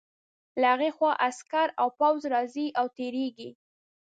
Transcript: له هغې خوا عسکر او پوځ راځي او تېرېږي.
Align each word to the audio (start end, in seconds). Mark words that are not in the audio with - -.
له 0.61 0.67
هغې 0.73 0.89
خوا 0.97 1.11
عسکر 1.27 1.67
او 1.81 1.87
پوځ 1.99 2.19
راځي 2.33 2.67
او 2.79 2.85
تېرېږي. 2.97 3.49